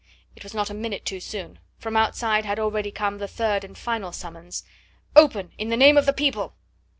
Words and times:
It 0.35 0.41
was 0.41 0.55
not 0.55 0.71
a 0.71 0.73
minute 0.73 1.05
too 1.05 1.19
soon. 1.19 1.59
From 1.77 1.95
outside 1.95 2.43
had 2.43 2.57
already 2.57 2.89
come 2.89 3.19
the 3.19 3.27
third 3.27 3.63
and 3.63 3.77
final 3.77 4.11
summons: 4.11 4.63
"Open, 5.15 5.51
in 5.59 5.69
the 5.69 5.77
name 5.77 5.95
of 5.95 6.07
the 6.07 6.11
people!" 6.13 6.55